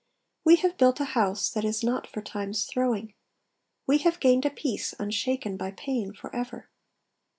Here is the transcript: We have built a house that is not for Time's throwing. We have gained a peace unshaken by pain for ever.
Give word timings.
We 0.43 0.55
have 0.55 0.79
built 0.79 0.99
a 0.99 1.03
house 1.13 1.51
that 1.51 1.63
is 1.63 1.83
not 1.83 2.07
for 2.07 2.23
Time's 2.23 2.65
throwing. 2.65 3.13
We 3.85 3.99
have 3.99 4.19
gained 4.19 4.47
a 4.47 4.49
peace 4.49 4.95
unshaken 4.97 5.57
by 5.57 5.69
pain 5.73 6.11
for 6.11 6.35
ever. 6.35 6.71